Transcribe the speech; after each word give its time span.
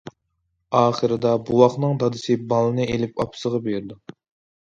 ئاخىرىدا 0.77 1.33
بوۋاقنىڭ 1.49 1.93
دادىسى 2.03 2.37
بالىنى 2.53 2.87
ئېلىپ 2.95 3.21
ئاپىسىغا 3.25 3.61
بېرىدۇ. 3.69 4.01